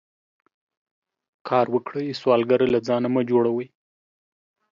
کار 1.47 1.65
وکړئ 1.73 2.07
سوالګر 2.21 2.61
له 2.73 2.79
ځانه 2.87 3.07
مه 3.13 3.21
جوړوئ 3.29 3.67